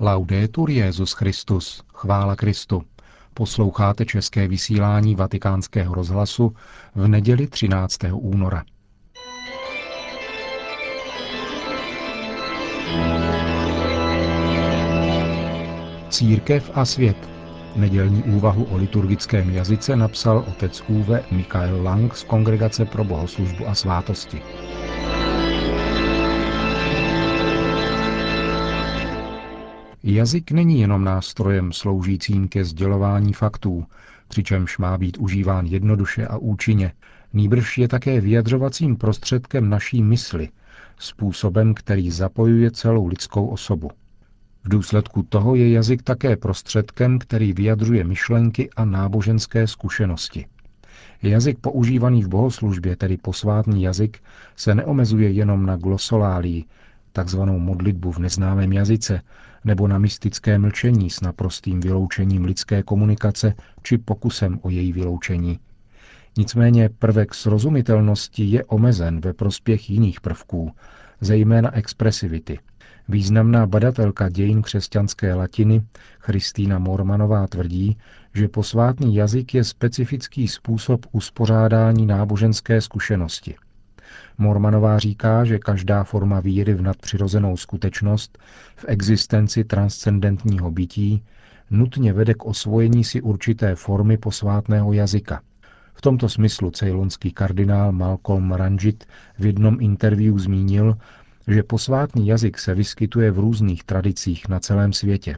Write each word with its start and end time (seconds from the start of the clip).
Laudetur 0.00 0.70
Jezus 0.70 1.12
Christus, 1.12 1.82
chvála 1.94 2.36
Kristu. 2.36 2.82
Posloucháte 3.34 4.04
české 4.04 4.48
vysílání 4.48 5.14
Vatikánského 5.14 5.94
rozhlasu 5.94 6.54
v 6.94 7.08
neděli 7.08 7.46
13. 7.46 7.98
února. 8.12 8.64
Církev 16.10 16.70
a 16.74 16.84
svět. 16.84 17.28
Nedělní 17.76 18.22
úvahu 18.22 18.64
o 18.64 18.76
liturgickém 18.76 19.50
jazyce 19.50 19.96
napsal 19.96 20.44
otec 20.48 20.82
Uwe 20.88 21.24
Michael 21.30 21.82
Lang 21.82 22.16
z 22.16 22.22
Kongregace 22.22 22.84
pro 22.84 23.04
bohoslužbu 23.04 23.68
a 23.68 23.74
svátosti. 23.74 24.42
Jazyk 30.08 30.50
není 30.50 30.80
jenom 30.80 31.04
nástrojem 31.04 31.72
sloužícím 31.72 32.48
ke 32.48 32.64
sdělování 32.64 33.32
faktů, 33.32 33.84
přičemž 34.28 34.78
má 34.78 34.98
být 34.98 35.18
užíván 35.18 35.66
jednoduše 35.66 36.26
a 36.26 36.36
účinně, 36.36 36.92
nýbrž 37.32 37.78
je 37.78 37.88
také 37.88 38.20
vyjadřovacím 38.20 38.96
prostředkem 38.96 39.70
naší 39.70 40.02
mysli, 40.02 40.48
způsobem, 40.98 41.74
který 41.74 42.10
zapojuje 42.10 42.70
celou 42.70 43.06
lidskou 43.06 43.46
osobu. 43.46 43.90
V 44.64 44.68
důsledku 44.68 45.22
toho 45.22 45.54
je 45.54 45.70
jazyk 45.70 46.02
také 46.02 46.36
prostředkem, 46.36 47.18
který 47.18 47.52
vyjadřuje 47.52 48.04
myšlenky 48.04 48.70
a 48.76 48.84
náboženské 48.84 49.66
zkušenosti. 49.66 50.46
Jazyk 51.22 51.58
používaný 51.58 52.22
v 52.24 52.28
bohoslužbě, 52.28 52.96
tedy 52.96 53.16
posvátný 53.16 53.82
jazyk, 53.82 54.18
se 54.56 54.74
neomezuje 54.74 55.30
jenom 55.30 55.66
na 55.66 55.76
glosolálii, 55.76 56.64
takzvanou 57.12 57.58
modlitbu 57.58 58.12
v 58.12 58.18
neznámém 58.18 58.72
jazyce, 58.72 59.20
nebo 59.66 59.88
na 59.88 59.98
mystické 59.98 60.58
mlčení 60.58 61.10
s 61.10 61.20
naprostým 61.20 61.80
vyloučením 61.80 62.44
lidské 62.44 62.82
komunikace 62.82 63.54
či 63.82 63.98
pokusem 63.98 64.58
o 64.62 64.70
její 64.70 64.92
vyloučení. 64.92 65.58
Nicméně 66.38 66.88
prvek 66.88 67.34
srozumitelnosti 67.34 68.44
je 68.44 68.64
omezen 68.64 69.20
ve 69.20 69.32
prospěch 69.32 69.90
jiných 69.90 70.20
prvků, 70.20 70.72
zejména 71.20 71.74
expresivity. 71.74 72.58
Významná 73.08 73.66
badatelka 73.66 74.28
dějin 74.28 74.62
křesťanské 74.62 75.34
latiny 75.34 75.82
Christína 76.20 76.78
Mormanová 76.78 77.46
tvrdí, 77.46 77.98
že 78.34 78.48
posvátný 78.48 79.14
jazyk 79.14 79.54
je 79.54 79.64
specifický 79.64 80.48
způsob 80.48 81.06
uspořádání 81.12 82.06
náboženské 82.06 82.80
zkušenosti– 82.80 83.54
Mormanová 84.38 84.98
říká, 84.98 85.44
že 85.44 85.58
každá 85.58 86.04
forma 86.04 86.40
víry 86.40 86.74
v 86.74 86.82
nadpřirozenou 86.82 87.56
skutečnost, 87.56 88.38
v 88.76 88.84
existenci 88.88 89.64
transcendentního 89.64 90.70
bytí, 90.70 91.24
nutně 91.70 92.12
vede 92.12 92.34
k 92.34 92.44
osvojení 92.44 93.04
si 93.04 93.20
určité 93.20 93.74
formy 93.74 94.16
posvátného 94.16 94.92
jazyka. 94.92 95.40
V 95.94 96.00
tomto 96.00 96.28
smyslu 96.28 96.70
cejlonský 96.70 97.32
kardinál 97.32 97.92
Malcolm 97.92 98.52
Ranjit 98.52 99.04
v 99.38 99.46
jednom 99.46 99.80
interview 99.80 100.38
zmínil, 100.38 100.96
že 101.48 101.62
posvátný 101.62 102.26
jazyk 102.26 102.58
se 102.58 102.74
vyskytuje 102.74 103.30
v 103.30 103.38
různých 103.38 103.84
tradicích 103.84 104.48
na 104.48 104.60
celém 104.60 104.92
světě. 104.92 105.36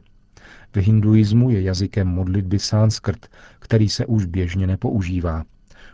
V 0.73 0.77
hinduismu 0.77 1.49
je 1.49 1.61
jazykem 1.61 2.07
modlitby 2.07 2.59
sanskrt, 2.59 3.27
který 3.59 3.89
se 3.89 4.05
už 4.05 4.25
běžně 4.25 4.67
nepoužívá. 4.67 5.43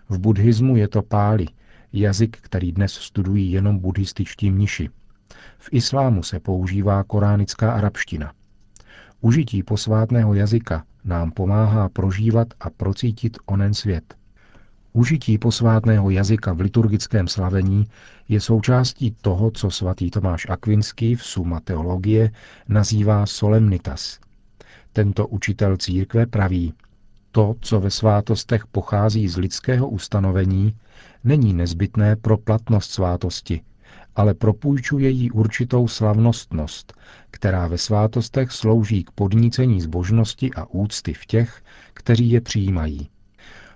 V 0.10 0.20
buddhismu 0.20 0.76
je 0.76 0.88
to 0.88 1.02
páli, 1.02 1.46
jazyk, 1.96 2.38
který 2.42 2.72
dnes 2.72 2.94
studují 2.94 3.52
jenom 3.52 3.80
buddhističtí 3.80 4.52
mniši. 4.52 4.90
V 5.58 5.70
islámu 5.72 6.24
se 6.24 6.40
používá 6.40 7.04
koránická 7.04 7.72
arabština. 7.72 8.34
Užití 9.22 9.64
posvátného 9.64 10.34
jazyka 10.34 10.84
nám 11.06 11.32
pomáhá 11.32 11.90
prožívat 11.90 12.48
a 12.60 12.70
procítit 12.70 13.38
onen 13.46 13.74
svět. 13.74 14.16
Užití 14.94 15.38
posvátného 15.38 16.10
jazyka 16.10 16.54
v 16.54 16.60
liturgickém 16.60 17.28
slavení 17.28 17.86
je 18.30 18.42
součástí 18.42 19.16
toho, 19.22 19.52
co 19.52 19.72
svatý 19.72 20.12
Tomáš 20.12 20.50
Akvinský 20.50 21.16
v 21.16 21.24
Suma 21.24 21.60
teologie 21.60 22.32
nazývá 22.68 23.26
solemnitas. 23.26 24.20
Tento 24.94 25.28
učitel 25.28 25.78
církve 25.78 26.26
praví, 26.26 26.74
to, 27.36 27.56
co 27.62 27.80
ve 27.80 27.92
svátostech 27.92 28.68
pochází 28.68 29.28
z 29.28 29.38
lidského 29.38 29.90
ustanovení, 29.90 30.76
není 31.24 31.54
nezbytné 31.54 32.16
pro 32.16 32.38
platnost 32.38 32.92
svátosti, 32.92 33.62
ale 34.16 34.34
propůjčuje 34.34 35.10
jí 35.10 35.32
určitou 35.32 35.88
slavnostnost, 35.88 36.94
která 37.32 37.68
ve 37.68 37.78
svátostech 37.78 38.52
slouží 38.52 39.04
k 39.04 39.12
podnícení 39.12 39.82
zbožnosti 39.82 40.52
a 40.56 40.66
úcty 40.66 41.14
v 41.14 41.26
těch, 41.26 41.64
kteří 41.94 42.32
je 42.32 42.42
přijímají. 42.42 43.10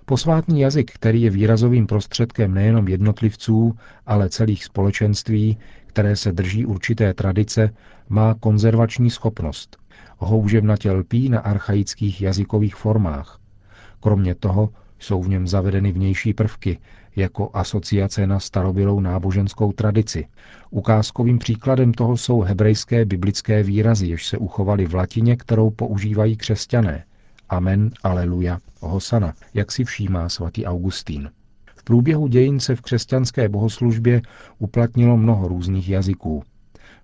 Posvátný 0.04 0.60
jazyk, 0.60 0.90
který 0.94 1.22
je 1.22 1.30
výrazovým 1.30 1.86
prostředkem 1.86 2.54
nejenom 2.54 2.88
jednotlivců, 2.88 3.76
ale 4.06 4.28
celých 4.28 4.64
společenství, 4.64 5.58
které 5.86 6.16
se 6.16 6.32
drží 6.32 6.66
určité 6.66 7.14
tradice, 7.14 7.70
má 8.08 8.34
konzervační 8.34 9.10
schopnost. 9.10 9.76
Houževnatě 10.18 10.90
lpí 10.90 11.28
na 11.28 11.40
archaických 11.40 12.22
jazykových 12.22 12.74
formách. 12.76 13.40
Kromě 14.00 14.34
toho 14.34 14.68
jsou 14.98 15.22
v 15.22 15.28
něm 15.28 15.46
zavedeny 15.46 15.92
vnější 15.92 16.34
prvky, 16.34 16.78
jako 17.16 17.50
asociace 17.52 18.26
na 18.26 18.40
starobylou 18.40 19.00
náboženskou 19.00 19.72
tradici. 19.72 20.26
Ukázkovým 20.70 21.38
příkladem 21.38 21.92
toho 21.92 22.16
jsou 22.16 22.40
hebrejské 22.40 23.04
biblické 23.04 23.62
výrazy, 23.62 24.06
jež 24.06 24.26
se 24.26 24.38
uchovaly 24.38 24.86
v 24.86 24.94
latině, 24.94 25.36
kterou 25.36 25.70
používají 25.70 26.36
křesťané. 26.36 27.04
Amen, 27.48 27.90
aleluja, 28.02 28.58
hosana, 28.80 29.34
jak 29.54 29.72
si 29.72 29.84
všímá 29.84 30.28
svatý 30.28 30.66
Augustín. 30.66 31.30
V 31.76 31.84
průběhu 31.84 32.26
dějin 32.28 32.60
se 32.60 32.76
v 32.76 32.80
křesťanské 32.80 33.48
bohoslužbě 33.48 34.22
uplatnilo 34.58 35.16
mnoho 35.16 35.48
různých 35.48 35.88
jazyků. 35.88 36.42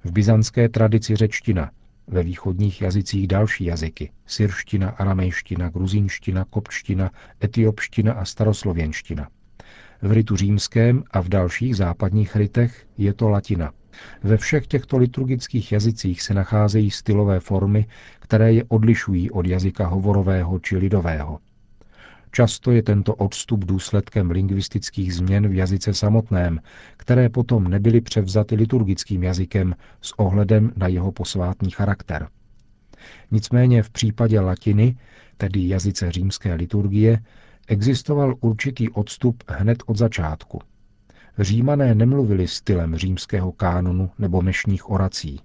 V 0.04 0.12
byzantské 0.12 0.68
tradici 0.68 1.16
řečtina, 1.16 1.70
ve 2.08 2.22
východních 2.22 2.82
jazycích 2.82 3.28
další 3.28 3.64
jazyky. 3.64 4.10
Syrština, 4.26 4.88
aramejština, 4.90 5.68
gruzínština, 5.68 6.44
kopčtina, 6.50 7.10
etiopština 7.44 8.12
a 8.12 8.24
staroslověnština. 8.24 9.28
V 10.02 10.12
ritu 10.12 10.36
římském 10.36 11.04
a 11.10 11.20
v 11.20 11.28
dalších 11.28 11.76
západních 11.76 12.36
ritech 12.36 12.86
je 12.98 13.12
to 13.14 13.28
latina. 13.28 13.72
Ve 14.22 14.36
všech 14.36 14.66
těchto 14.66 14.96
liturgických 14.98 15.72
jazycích 15.72 16.22
se 16.22 16.34
nacházejí 16.34 16.90
stylové 16.90 17.40
formy, 17.40 17.86
které 18.20 18.52
je 18.52 18.64
odlišují 18.68 19.30
od 19.30 19.46
jazyka 19.46 19.86
hovorového 19.86 20.58
či 20.58 20.76
lidového. 20.76 21.38
Často 22.36 22.72
je 22.72 22.82
tento 22.82 23.14
odstup 23.14 23.64
důsledkem 23.64 24.30
lingvistických 24.30 25.14
změn 25.14 25.48
v 25.48 25.54
jazyce 25.54 25.94
samotném, 25.94 26.60
které 26.96 27.28
potom 27.28 27.68
nebyly 27.68 28.00
převzaty 28.00 28.54
liturgickým 28.54 29.22
jazykem 29.22 29.74
s 30.00 30.18
ohledem 30.18 30.72
na 30.76 30.88
jeho 30.88 31.12
posvátný 31.12 31.70
charakter. 31.70 32.28
Nicméně 33.30 33.82
v 33.82 33.90
případě 33.90 34.40
latiny, 34.40 34.96
tedy 35.36 35.68
jazyce 35.68 36.12
římské 36.12 36.54
liturgie, 36.54 37.20
existoval 37.68 38.34
určitý 38.40 38.90
odstup 38.90 39.44
hned 39.48 39.82
od 39.86 39.96
začátku. 39.96 40.60
Římané 41.38 41.94
nemluvili 41.94 42.48
stylem 42.48 42.96
římského 42.96 43.52
kánonu 43.52 44.10
nebo 44.18 44.42
mešních 44.42 44.90
orací. 44.90 45.40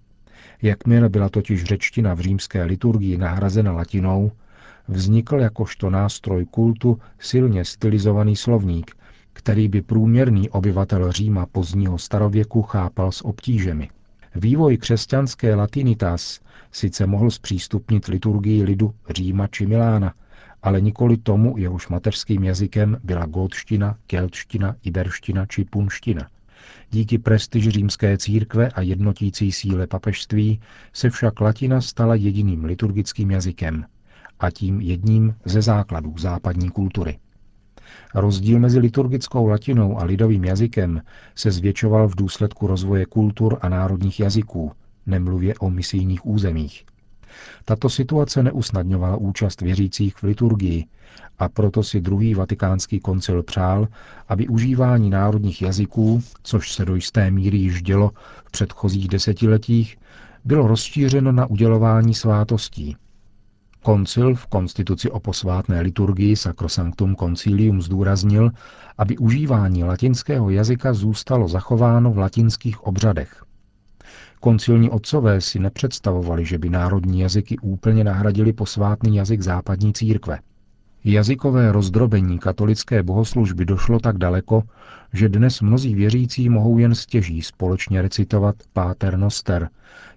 Jakmile 0.62 1.10
byla 1.10 1.30
totiž 1.30 1.64
řečtina 1.64 2.14
v 2.14 2.20
římské 2.20 2.64
liturgii 2.64 3.18
nahrazena 3.18 3.72
latinou, 3.72 4.32
vznikl 4.92 5.40
jakožto 5.40 5.90
nástroj 5.90 6.46
kultu 6.46 7.00
silně 7.20 7.66
stylizovaný 7.66 8.36
slovník, 8.36 8.92
který 9.34 9.68
by 9.68 9.82
průměrný 9.82 10.50
obyvatel 10.50 11.12
Říma 11.12 11.46
pozdního 11.46 11.98
starověku 11.98 12.62
chápal 12.62 13.12
s 13.12 13.26
obtížemi. 13.26 13.90
Vývoj 14.36 14.78
křesťanské 14.78 15.56
latinitas 15.56 16.40
sice 16.72 17.08
mohl 17.08 17.32
zpřístupnit 17.32 18.08
liturgii 18.08 18.64
lidu 18.64 18.94
Říma 19.10 19.48
či 19.48 19.66
Milána, 19.66 20.14
ale 20.64 20.82
nikoli 20.82 21.18
tomu, 21.18 21.58
jehož 21.58 21.88
mateřským 21.88 22.44
jazykem 22.44 22.98
byla 23.04 23.26
gótština, 23.26 23.96
keltština, 24.08 24.76
iberština 24.84 25.46
či 25.46 25.66
punština. 25.66 26.28
Díky 26.92 27.18
prestiži 27.18 27.72
římské 27.72 28.18
církve 28.18 28.70
a 28.70 28.82
jednotící 28.82 29.52
síle 29.52 29.88
papežství 29.88 30.62
se 30.94 31.10
však 31.10 31.42
latina 31.42 31.82
stala 31.82 32.16
jediným 32.16 32.64
liturgickým 32.64 33.32
jazykem 33.32 33.86
a 34.42 34.52
tím 34.52 34.82
jedním 34.82 35.36
ze 35.46 35.62
základů 35.62 36.16
západní 36.18 36.70
kultury. 36.70 37.20
Rozdíl 38.16 38.60
mezi 38.60 38.80
liturgickou 38.80 39.48
latinou 39.48 40.00
a 40.00 40.04
lidovým 40.04 40.44
jazykem 40.44 41.02
se 41.36 41.52
zvětšoval 41.52 42.08
v 42.08 42.16
důsledku 42.16 42.68
rozvoje 42.68 43.06
kultur 43.06 43.58
a 43.62 43.70
národních 43.70 44.20
jazyků, 44.20 44.72
nemluvě 45.06 45.56
o 45.56 45.70
misijních 45.70 46.26
územích. 46.26 46.86
Tato 47.66 47.90
situace 47.90 48.44
neusnadňovala 48.44 49.18
účast 49.18 49.62
věřících 49.62 50.16
v 50.16 50.24
liturgii 50.24 50.86
a 51.40 51.50
proto 51.50 51.84
si 51.84 52.02
druhý 52.02 52.34
vatikánský 52.34 53.00
koncil 53.00 53.44
přál, 53.44 53.88
aby 54.28 54.48
užívání 54.48 55.10
národních 55.10 55.62
jazyků, 55.62 56.22
což 56.44 56.74
se 56.74 56.86
do 56.86 56.96
jisté 56.96 57.32
míry 57.32 57.58
již 57.58 57.82
dělo 57.82 58.12
v 58.46 58.52
předchozích 58.52 59.08
desetiletích, 59.08 59.98
bylo 60.46 60.68
rozšířeno 60.68 61.32
na 61.32 61.46
udělování 61.46 62.14
svátostí. 62.14 62.96
Koncil 63.84 64.36
v 64.36 64.48
konstituci 64.48 65.12
o 65.12 65.20
posvátné 65.20 65.82
liturgii 65.82 66.36
Sacrosanctum 66.36 67.16
Concilium 67.16 67.82
zdůraznil, 67.82 68.52
aby 68.98 69.18
užívání 69.18 69.84
latinského 69.84 70.50
jazyka 70.50 70.94
zůstalo 70.94 71.48
zachováno 71.48 72.12
v 72.12 72.18
latinských 72.18 72.84
obřadech. 72.84 73.44
Koncilní 74.40 74.90
otcové 74.90 75.42
si 75.42 75.60
nepředstavovali, 75.60 76.46
že 76.46 76.58
by 76.58 76.70
národní 76.70 77.20
jazyky 77.20 77.58
úplně 77.58 78.04
nahradili 78.04 78.54
posvátný 78.54 79.16
jazyk 79.16 79.42
západní 79.42 79.94
církve. 79.94 80.40
Jazykové 81.04 81.72
rozdrobení 81.72 82.40
katolické 82.40 83.04
bohoslužby 83.04 83.66
došlo 83.66 84.00
tak 84.00 84.18
daleko, 84.18 84.64
že 85.14 85.30
dnes 85.30 85.62
mnozí 85.62 85.96
věřící 85.96 86.50
mohou 86.50 86.78
jen 86.78 86.96
stěží 86.96 87.42
společně 87.42 88.02
recitovat 88.02 88.56
Páter 88.74 89.18
Noster, 89.18 89.70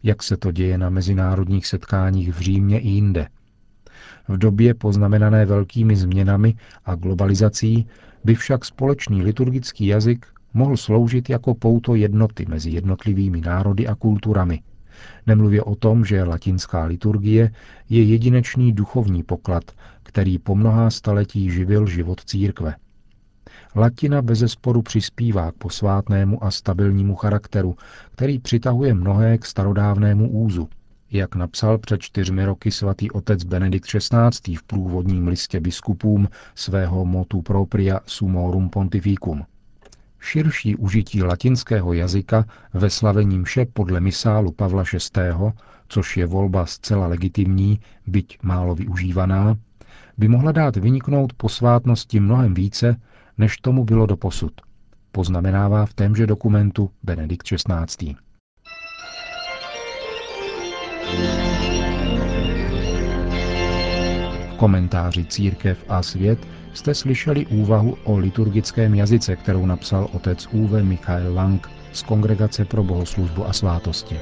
jak 0.03 0.23
se 0.23 0.37
to 0.37 0.53
děje 0.53 0.79
na 0.79 0.91
mezinárodních 0.91 1.67
setkáních 1.67 2.33
v 2.33 2.41
Římě 2.41 2.81
i 2.81 2.89
jinde. 2.89 3.29
V 4.29 4.39
době 4.39 4.75
poznamenané 4.75 5.47
velkými 5.47 5.97
změnami 5.97 6.55
a 6.85 6.95
globalizací 6.95 7.87
by 8.25 8.35
však 8.35 8.65
společný 8.65 9.23
liturgický 9.23 9.87
jazyk 9.87 10.27
mohl 10.55 10.77
sloužit 10.77 11.31
jako 11.31 11.55
pouto 11.55 11.95
jednoty 11.95 12.47
mezi 12.49 12.71
jednotlivými 12.71 13.41
národy 13.41 13.87
a 13.87 13.95
kulturami. 13.95 14.63
Nemluvě 15.27 15.63
o 15.63 15.75
tom, 15.75 16.05
že 16.05 16.25
latinská 16.25 16.85
liturgie 16.85 17.51
je 17.89 18.03
jedinečný 18.03 18.73
duchovní 18.73 19.23
poklad, 19.23 19.65
který 20.03 20.39
po 20.39 20.55
mnohá 20.55 20.91
staletí 20.91 21.51
živil 21.51 21.87
život 21.87 22.21
církve. 22.25 22.75
Latina 23.77 24.23
bezesporu 24.23 24.83
přispívá 24.83 25.53
k 25.53 25.55
posvátnému 25.55 26.45
a 26.45 26.51
stabilnímu 26.51 27.15
charakteru, 27.15 27.77
který 28.13 28.39
přitahuje 28.39 28.95
mnohé 28.95 29.39
k 29.39 29.45
starodávnému 29.45 30.31
úzu. 30.31 30.69
Jak 31.15 31.35
napsal 31.35 31.79
před 31.79 32.03
čtyřmi 32.03 32.45
roky 32.45 32.71
svatý 32.71 33.11
otec 33.11 33.45
Benedikt 33.45 33.87
XVI. 33.87 34.57
v 34.57 34.63
průvodním 34.63 35.29
listě 35.29 35.61
biskupům 35.61 36.29
svého 36.55 37.05
motu 37.05 37.43
propria 37.43 38.01
Sumorum 38.07 38.71
Pontificum. 38.71 39.45
Širší 40.21 40.77
užití 40.77 41.23
latinského 41.23 41.93
jazyka 41.93 42.45
ve 42.73 42.91
slavení 42.91 43.39
mše 43.39 43.67
podle 43.73 44.01
misálu 44.01 44.53
Pavla 44.53 44.85
VI., 44.93 45.21
což 45.89 46.17
je 46.17 46.27
volba 46.27 46.67
zcela 46.67 47.07
legitimní, 47.07 47.81
byť 48.07 48.39
málo 48.43 48.75
využívaná, 48.75 49.57
by 50.19 50.29
mohla 50.29 50.53
dát 50.53 50.77
vyniknout 50.77 51.33
posvátnosti 51.33 52.21
mnohem 52.21 52.55
více, 52.55 53.01
než 53.39 53.57
tomu 53.57 53.85
bylo 53.85 54.07
doposud, 54.07 54.53
poznamenává 55.13 55.87
v 55.87 55.95
témže 55.95 56.27
dokumentu 56.27 56.91
Benedikt 57.03 57.47
XVI. 57.47 58.24
Komentáři 64.57 65.25
Církev 65.25 65.85
a 65.89 66.03
svět 66.03 66.39
jste 66.75 66.95
slyšeli 66.95 67.47
úvahu 67.47 67.97
o 68.05 68.17
liturgickém 68.17 68.95
jazyce, 68.95 69.37
kterou 69.37 69.67
napsal 69.67 70.09
otec 70.13 70.49
Uwe 70.53 70.83
Michael 70.83 71.35
Lang 71.35 71.69
z 71.93 72.03
Kongregace 72.03 72.65
pro 72.65 72.83
bohoslužbu 72.85 73.47
a 73.49 73.53
svátosti. 73.53 74.19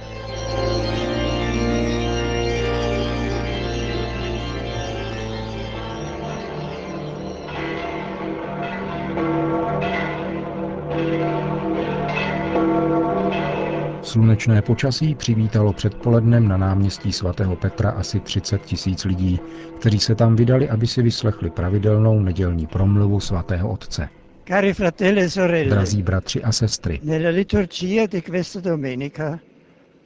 Slunečné 14.12 14.62
počasí 14.62 15.14
přivítalo 15.14 15.72
předpolednem 15.72 16.48
na 16.48 16.56
náměstí 16.56 17.12
svatého 17.12 17.56
Petra 17.56 17.90
asi 17.90 18.20
30 18.20 18.62
tisíc 18.62 19.04
lidí, 19.04 19.40
kteří 19.78 19.98
se 19.98 20.14
tam 20.14 20.36
vydali, 20.36 20.68
aby 20.68 20.86
si 20.86 21.02
vyslechli 21.02 21.50
pravidelnou 21.50 22.20
nedělní 22.20 22.66
promluvu 22.66 23.20
svatého 23.20 23.70
otce. 23.70 24.08
Cari 24.48 24.72
fratelli 24.74 25.20
e 25.20 25.30
sorelle, 25.30 25.70
Drazí 25.70 26.02
bratři 26.02 26.42
a 26.42 26.52
sestry, 26.52 27.00
nella 27.02 27.30
liturgia 27.30 28.06
di 28.06 28.22
questa 28.22 28.60
domenica 28.60 29.38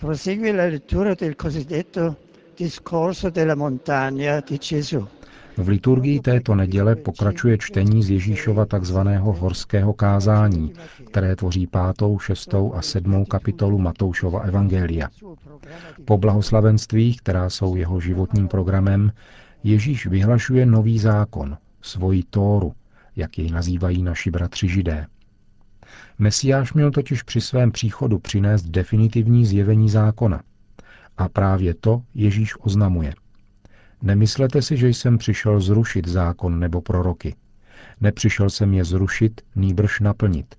prosegue 0.00 0.52
la 0.52 0.64
lettura 0.67 1.14
del 1.14 1.35
cosiddetto 1.35 2.17
discorso 2.59 3.31
della 3.31 3.55
montagna 3.55 4.41
di 4.50 4.59
Gesù. 4.59 5.06
V 5.56 5.69
liturgii 5.69 6.20
této 6.20 6.55
neděle 6.55 6.97
pokračuje 6.97 7.58
čtení 7.58 8.03
z 8.03 8.11
Ježíšova 8.11 8.67
takzvaného 8.67 9.32
horského 9.32 9.93
kázání, 9.93 10.73
které 11.06 11.37
tvoří 11.37 11.67
pátou, 11.67 12.19
šestou 12.19 12.75
a 12.75 12.82
sedmou 12.82 13.25
kapitolu 13.25 13.79
Matoušova 13.79 14.41
Evangelia. 14.41 15.08
Po 16.05 16.19
blahoslavenstvích, 16.19 17.20
která 17.20 17.50
jsou 17.50 17.76
jeho 17.76 18.00
životním 18.00 18.49
programem, 18.49 19.12
Ježíš 19.64 20.06
vyhlašuje 20.06 20.67
nový 20.67 20.99
zákon, 20.99 21.56
svoji 21.82 22.23
Tóru, 22.31 22.73
jak 23.17 23.38
jej 23.38 23.50
nazývají 23.50 24.02
naši 24.02 24.31
bratři 24.31 24.69
židé. 24.69 25.06
Mesiáš 26.19 26.73
měl 26.73 26.91
totiž 26.91 27.23
při 27.23 27.41
svém 27.41 27.73
příchodu 27.73 28.19
přinést 28.19 28.62
definitivní 28.62 29.47
zjevení 29.47 29.91
zákona. 29.91 30.43
A 31.19 31.29
právě 31.29 31.75
to 31.75 32.02
Ježíš 32.14 32.55
oznamuje– 32.61 33.14
Nemyslete 34.03 34.63
si, 34.63 34.77
že 34.77 34.89
jsem 34.89 35.19
přišel 35.19 35.61
zrušit 35.61 36.09
zákon 36.09 36.61
nebo 36.61 36.81
proroky. 36.81 37.35
Nepřišel 38.01 38.51
jsem 38.51 38.75
je 38.75 38.85
zrušit, 38.85 39.41
nýbrž 39.57 40.01
naplnit. 40.01 40.55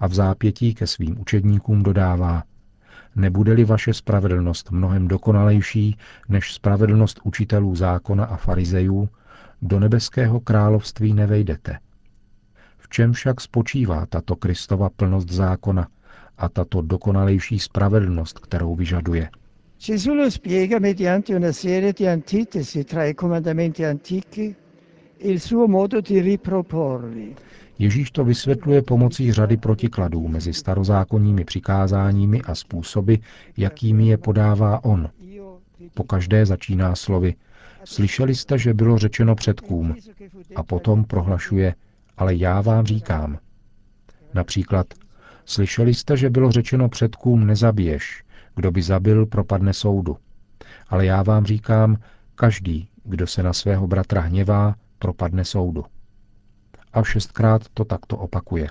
A 0.00 0.06
v 0.06 0.14
zápětí 0.14 0.74
ke 0.74 0.86
svým 0.86 1.20
učedníkům 1.20 1.82
dodává, 1.82 2.42
nebude-li 3.16 3.64
vaše 3.64 3.94
spravedlnost 3.94 4.70
mnohem 4.70 5.08
dokonalejší 5.08 5.98
než 6.28 6.54
spravedlnost 6.54 7.20
učitelů 7.24 7.74
zákona 7.74 8.24
a 8.24 8.36
farizejů, 8.36 9.08
do 9.62 9.80
nebeského 9.80 10.40
království 10.40 11.14
nevejdete. 11.14 11.78
V 12.78 12.88
čem 12.88 13.12
však 13.12 13.40
spočívá 13.40 14.06
tato 14.06 14.36
Kristova 14.36 14.90
plnost 14.90 15.30
zákona 15.30 15.88
a 16.38 16.48
tato 16.48 16.82
dokonalejší 16.82 17.58
spravedlnost, 17.58 18.38
kterou 18.38 18.74
vyžaduje? 18.74 19.28
Gesù 19.78 20.14
lo 20.14 20.30
spiega 20.30 20.78
mediante 20.78 21.34
una 21.34 21.52
serie 21.52 21.92
di 21.92 22.06
antitesi 22.06 22.84
tra 22.84 23.04
i 23.04 23.14
comandamenti 23.14 23.84
antichi 23.84 24.54
e 25.16 25.30
il 25.30 25.40
suo 25.40 25.68
modo 25.68 26.00
di 26.00 26.20
riproporli. 26.20 27.34
Ježíš 27.78 28.10
to 28.10 28.24
vysvětluje 28.24 28.82
pomocí 28.82 29.32
řady 29.32 29.56
protikladů 29.56 30.28
mezi 30.28 30.52
starozákonními 30.52 31.44
přikázáními 31.44 32.42
a 32.42 32.54
způsoby, 32.54 33.14
jakými 33.56 34.06
je 34.08 34.16
podává 34.18 34.84
on. 34.84 35.10
Po 35.94 36.04
každé 36.04 36.46
začíná 36.46 36.94
slovy 36.94 37.34
Slyšeli 37.84 38.34
jste, 38.34 38.58
že 38.58 38.74
bylo 38.74 38.98
řečeno 38.98 39.34
předkům 39.34 39.96
a 40.56 40.62
potom 40.62 41.04
prohlašuje 41.04 41.74
Ale 42.16 42.34
já 42.34 42.60
vám 42.60 42.86
říkám. 42.86 43.38
Například 44.34 44.86
Slyšeli 45.44 45.94
jste, 45.94 46.16
že 46.16 46.30
bylo 46.30 46.50
řečeno 46.50 46.88
předkům 46.88 47.46
nezabiješ, 47.46 48.23
kdo 48.56 48.70
by 48.70 48.82
zabil, 48.82 49.26
propadne 49.26 49.72
soudu. 49.72 50.16
Ale 50.88 51.06
já 51.06 51.22
vám 51.22 51.44
říkám, 51.44 51.96
každý, 52.34 52.88
kdo 53.04 53.26
se 53.26 53.42
na 53.42 53.52
svého 53.52 53.86
bratra 53.86 54.20
hněvá, 54.20 54.74
propadne 54.98 55.44
soudu. 55.44 55.84
A 56.92 57.02
šestkrát 57.02 57.62
to 57.74 57.84
takto 57.84 58.16
opakuje. 58.16 58.68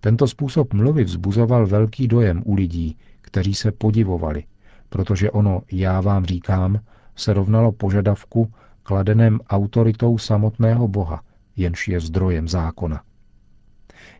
Tento 0.00 0.28
způsob 0.28 0.74
mluvy 0.74 1.04
vzbuzoval 1.04 1.66
velký 1.66 2.08
dojem 2.08 2.42
u 2.46 2.54
lidí, 2.54 2.96
kteří 3.20 3.54
se 3.54 3.72
podivovali, 3.72 4.44
protože 4.88 5.30
ono 5.30 5.62
já 5.72 6.00
vám 6.00 6.24
říkám 6.24 6.80
se 7.16 7.32
rovnalo 7.32 7.72
požadavku 7.72 8.52
kladeném 8.82 9.40
autoritou 9.48 10.18
samotného 10.18 10.88
Boha, 10.88 11.22
jenž 11.56 11.88
je 11.88 12.00
zdrojem 12.00 12.48
zákona. 12.48 13.02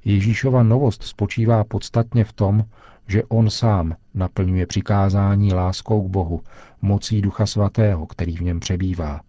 Ježíšova 0.04 0.62
novost 0.62 1.02
spočívá 1.02 1.64
podstatně 1.64 2.24
v 2.24 2.32
tom, 2.32 2.64
že 3.08 3.24
on 3.24 3.50
sám 3.50 3.96
naplňuje 4.14 4.66
přikázání 4.66 5.52
láskou 5.52 6.08
k 6.08 6.10
Bohu, 6.10 6.40
mocí 6.82 7.22
Ducha 7.22 7.46
Svatého, 7.46 8.06
který 8.06 8.36
v 8.36 8.40
něm 8.40 8.60
přebývá. 8.60 9.20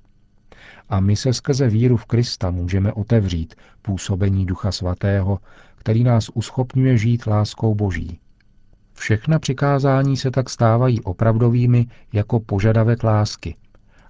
A 0.90 1.00
my 1.00 1.16
se 1.16 1.34
skrze 1.34 1.68
víru 1.68 1.98
v 1.98 2.06
Krista 2.06 2.52
můžeme 2.52 2.94
otevřít 2.94 3.56
působení 3.82 4.46
Ducha 4.46 4.72
Svatého, 4.72 5.40
který 5.76 6.04
nás 6.04 6.30
uschopňuje 6.34 6.98
žít 6.98 7.26
láskou 7.28 7.76
Boží. 7.76 8.20
Všechna 8.94 9.40
přikázání 9.40 10.18
se 10.18 10.32
tak 10.32 10.50
stávají 10.50 11.02
opravdovými 11.02 11.88
jako 12.14 12.40
požadavek 12.40 13.04
lásky 13.04 13.56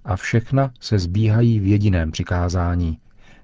a 0.06 0.16
všechna 0.16 0.72
se 0.80 1.00
zbíhají 1.00 1.60
v 1.60 1.68
jediném 1.68 2.12
přikázání. 2.12 2.98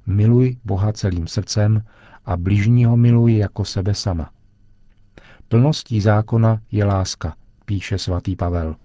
Miluj 0.05 0.57
Boha 0.65 0.93
celým 0.93 1.27
srdcem 1.27 1.83
a 2.25 2.37
bližního 2.37 2.97
miluj 2.97 3.37
jako 3.37 3.65
sebe 3.65 3.93
sama. 3.93 4.29
Plností 5.49 6.01
zákona 6.01 6.61
je 6.71 6.85
láska, 6.85 7.35
píše 7.65 7.97
svatý 7.97 8.35
Pavel. 8.35 8.75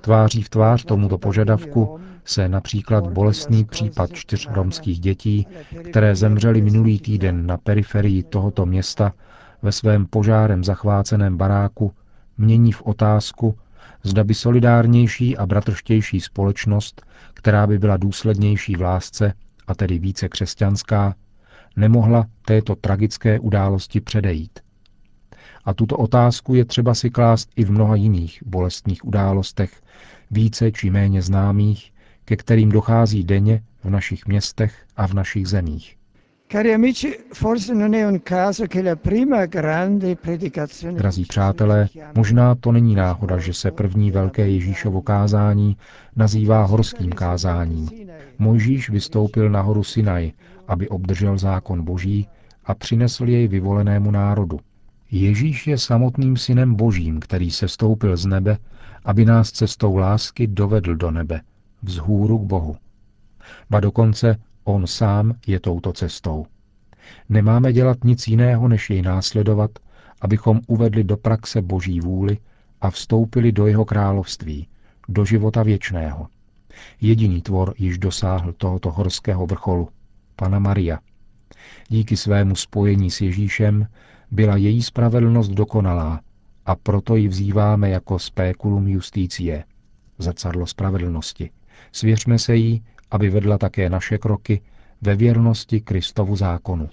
Tváří 0.00 0.42
v 0.42 0.48
tvář 0.48 0.84
tomuto 0.84 1.18
požadavku 1.18 2.00
se 2.24 2.48
například 2.48 3.06
bolestný 3.06 3.64
případ 3.64 4.12
čtyř 4.12 4.48
romských 4.50 5.00
dětí, 5.00 5.46
které 5.90 6.16
zemřely 6.16 6.62
minulý 6.62 7.00
týden 7.00 7.46
na 7.46 7.56
periferii 7.56 8.22
tohoto 8.22 8.66
města, 8.66 9.12
ve 9.62 9.72
svém 9.72 10.06
požárem 10.06 10.64
zachváceném 10.64 11.36
baráku 11.36 11.92
mění 12.38 12.72
v 12.72 12.82
otázku, 12.82 13.58
zda 14.02 14.24
by 14.24 14.34
solidárnější 14.34 15.36
a 15.36 15.46
bratrštější 15.46 16.20
společnost, 16.20 17.02
která 17.34 17.66
by 17.66 17.78
byla 17.78 17.96
důslednější 17.96 18.76
v 18.76 18.80
lásce, 18.80 19.32
a 19.66 19.74
tedy 19.74 19.98
více 19.98 20.28
křesťanská, 20.28 21.14
nemohla 21.76 22.26
této 22.44 22.76
tragické 22.76 23.40
události 23.40 24.00
předejít. 24.00 24.60
A 25.64 25.74
tuto 25.74 25.96
otázku 25.96 26.54
je 26.54 26.64
třeba 26.64 26.94
si 26.94 27.10
klást 27.10 27.50
i 27.56 27.64
v 27.64 27.70
mnoha 27.70 27.96
jiných 27.96 28.42
bolestných 28.46 29.04
událostech, 29.04 29.82
více 30.30 30.72
či 30.72 30.90
méně 30.90 31.22
známých, 31.22 31.92
ke 32.24 32.36
kterým 32.36 32.68
dochází 32.68 33.24
denně 33.24 33.62
v 33.84 33.90
našich 33.90 34.26
městech 34.26 34.86
a 34.96 35.06
v 35.06 35.14
našich 35.14 35.46
zemích. 35.48 35.96
Drazí 40.92 41.24
přátelé, 41.24 41.88
možná 42.14 42.54
to 42.54 42.72
není 42.72 42.94
náhoda, 42.94 43.38
že 43.38 43.54
se 43.54 43.70
první 43.70 44.10
velké 44.10 44.48
Ježíšovo 44.48 45.02
kázání 45.02 45.76
nazývá 46.16 46.64
horským 46.64 47.10
kázáním. 47.10 47.88
Mojžíš 48.38 48.90
vystoupil 48.90 49.50
na 49.50 49.60
horu 49.60 49.84
Sinaj, 49.84 50.32
aby 50.68 50.88
obdržel 50.88 51.38
zákon 51.38 51.84
boží 51.84 52.28
a 52.64 52.74
přinesl 52.74 53.28
jej 53.28 53.48
vyvolenému 53.48 54.10
národu. 54.10 54.60
Ježíš 55.10 55.66
je 55.66 55.78
samotným 55.78 56.36
synem 56.36 56.74
božím, 56.74 57.20
který 57.20 57.50
se 57.50 57.68
stoupil 57.68 58.16
z 58.16 58.26
nebe, 58.26 58.58
aby 59.04 59.24
nás 59.24 59.52
cestou 59.52 59.96
lásky 59.96 60.46
dovedl 60.46 60.96
do 60.96 61.10
nebe, 61.10 61.40
vzhůru 61.82 62.38
k 62.38 62.42
Bohu. 62.42 62.76
Ba 63.70 63.80
dokonce 63.80 64.36
on 64.64 64.86
sám 64.86 65.34
je 65.46 65.60
touto 65.60 65.92
cestou. 65.92 66.46
Nemáme 67.28 67.72
dělat 67.72 68.04
nic 68.04 68.28
jiného, 68.28 68.68
než 68.68 68.90
jej 68.90 69.02
následovat, 69.02 69.70
abychom 70.20 70.60
uvedli 70.66 71.04
do 71.04 71.16
praxe 71.16 71.62
Boží 71.62 72.00
vůli 72.00 72.38
a 72.80 72.90
vstoupili 72.90 73.52
do 73.52 73.66
jeho 73.66 73.84
království, 73.84 74.68
do 75.08 75.24
života 75.24 75.62
věčného. 75.62 76.28
Jediný 77.00 77.42
tvor 77.42 77.74
již 77.78 77.98
dosáhl 77.98 78.52
tohoto 78.52 78.90
horského 78.90 79.46
vrcholu, 79.46 79.88
Pana 80.36 80.58
Maria. 80.58 80.98
Díky 81.88 82.16
svému 82.16 82.56
spojení 82.56 83.10
s 83.10 83.20
Ježíšem 83.20 83.86
byla 84.30 84.56
její 84.56 84.82
spravedlnost 84.82 85.50
dokonalá 85.50 86.20
a 86.66 86.74
proto 86.76 87.16
ji 87.16 87.28
vzýváme 87.28 87.90
jako 87.90 88.18
speculum 88.18 88.88
justicie, 88.88 89.64
zrcadlo 90.18 90.66
spravedlnosti. 90.66 91.50
Svěřme 91.92 92.38
se 92.38 92.56
jí, 92.56 92.84
aby 93.12 93.30
vedla 93.30 93.58
také 93.58 93.90
naše 93.90 94.18
kroky 94.18 94.60
ve 95.02 95.16
věrnosti 95.16 95.80
Kristovu 95.80 96.36
zákonu. 96.36 96.88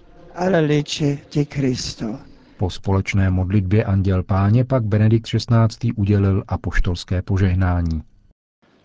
Po 2.57 2.69
společné 2.69 3.29
modlitbě 3.29 3.83
Anděl 3.83 4.23
Páně 4.23 4.65
pak 4.65 4.83
Benedikt 4.83 5.25
XVI. 5.25 5.91
udělil 5.95 6.43
apoštolské 6.47 7.21
požehnání. 7.21 8.01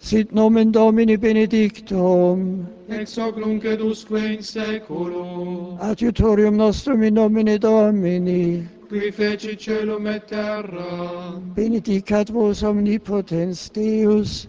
Sit 0.00 0.32
nomen 0.32 0.72
Domini 0.72 1.16
benedictum, 1.16 2.68
ex 2.88 3.16
hoc 3.16 3.36
nunc 3.36 3.64
et 3.64 3.80
usque 3.80 4.18
in 4.18 4.42
seculum, 4.42 5.78
adiutorium 5.80 6.56
nostrum 6.56 7.02
in 7.02 7.14
nomine 7.14 7.58
Domini, 7.58 8.68
qui 8.88 9.12
feci 9.12 9.56
celum 9.56 10.06
et 10.06 10.24
terra, 10.24 11.40
benedicat 11.40 12.28
vos 12.28 12.62
omnipotens 12.62 13.70
Deus, 13.70 14.48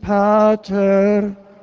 Pater 0.00 1.36